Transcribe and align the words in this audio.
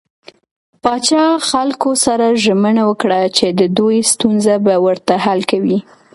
پاچا 0.83 1.25
خلکو 1.49 1.89
سره 2.05 2.27
ژمنه 2.43 2.83
وکړه 2.89 3.19
چې 3.37 3.45
د 3.59 3.61
دوي 3.77 3.99
ستونزې 4.11 4.55
به 4.65 4.75
ورته 4.85 5.13
حل 5.25 5.39
کوي. 5.51 5.77